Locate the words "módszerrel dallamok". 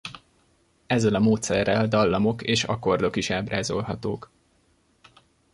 1.19-2.41